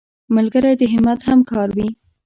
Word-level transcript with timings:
ملګری 0.35 0.73
د 0.79 0.81
همت 0.93 1.19
همکار 1.29 1.67
وي 1.77 1.89